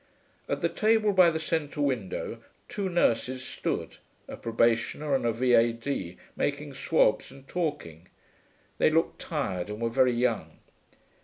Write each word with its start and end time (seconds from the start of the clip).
At 0.49 0.61
the 0.61 0.67
table 0.67 1.13
by 1.13 1.29
the 1.29 1.37
centre 1.37 1.79
window 1.79 2.39
two 2.67 2.89
nurses 2.89 3.45
stood, 3.45 3.97
a 4.27 4.35
probationer 4.35 5.13
and 5.13 5.27
a 5.27 5.31
V.A.D., 5.31 6.17
making 6.35 6.73
swabs 6.73 7.29
and 7.31 7.47
talking. 7.47 8.07
They 8.79 8.89
looked 8.89 9.21
tired, 9.21 9.69
and 9.69 9.79
were 9.79 9.91
very 9.91 10.13
young. 10.13 10.57